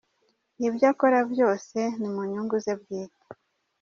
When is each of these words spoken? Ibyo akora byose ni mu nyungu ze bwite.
Ibyo 0.67 0.85
akora 0.91 1.19
byose 1.31 1.79
ni 1.99 2.09
mu 2.13 2.21
nyungu 2.31 2.55
ze 2.63 2.73
bwite. 2.79 3.23